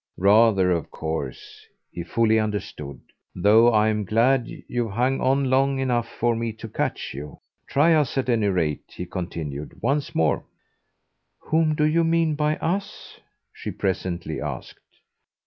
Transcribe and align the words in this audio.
"Rather, 0.17 0.71
of 0.71 0.89
course!" 0.89 1.67
he 1.91 2.01
fully 2.01 2.39
understood. 2.39 2.99
"Though 3.35 3.71
I'm 3.71 4.03
glad 4.03 4.47
you've 4.47 4.89
hung 4.93 5.19
on 5.21 5.45
long 5.51 5.77
enough 5.77 6.09
for 6.09 6.35
me 6.35 6.53
to 6.53 6.67
catch 6.67 7.13
you. 7.13 7.37
Try 7.67 7.93
us 7.93 8.17
at 8.17 8.27
any 8.27 8.47
rate," 8.47 8.85
he 8.87 9.05
continued, 9.05 9.77
"once 9.79 10.15
more." 10.15 10.43
"Whom 11.37 11.75
do 11.75 11.83
you 11.83 12.03
mean 12.03 12.33
by 12.33 12.55
'us'?" 12.55 13.19
she 13.53 13.69
presently 13.69 14.41
asked. 14.41 14.79